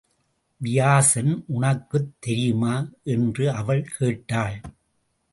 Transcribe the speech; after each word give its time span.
வியாசன் 0.57 1.43
உனக்குத் 1.47 2.13
தெரியுமா? 2.19 2.89
என்று 3.03 3.51
அவள் 3.51 3.83
கேட்டாள். 3.97 4.61